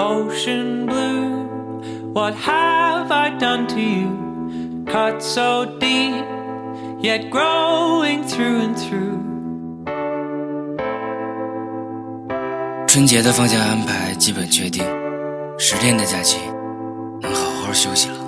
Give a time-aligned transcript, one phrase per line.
[0.00, 1.48] ocean blue.
[2.12, 4.84] What have I done to you?
[4.86, 6.24] Cut so deep,
[7.00, 9.20] yet growing through and through.
[12.86, 14.84] 春节的放假安排基本确定，
[15.58, 16.38] 十天的假期
[17.20, 18.19] 能好好休息了。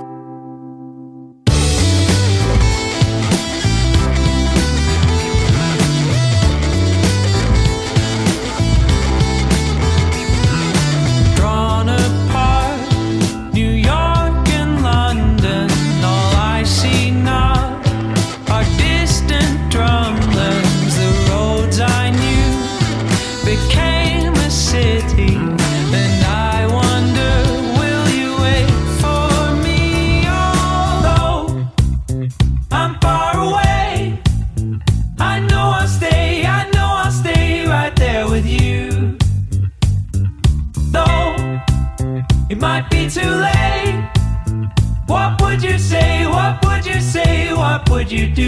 [47.83, 48.47] What would you do?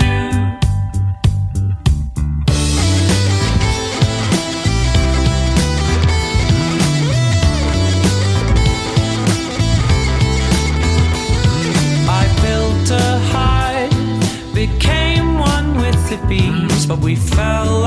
[12.07, 17.85] I built a hive, became one with the bees, but we fell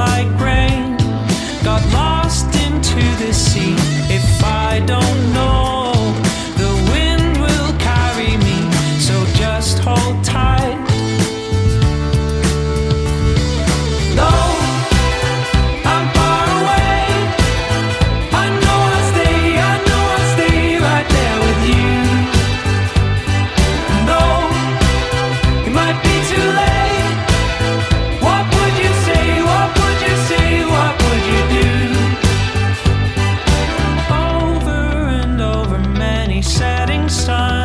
[36.42, 37.57] setting sun.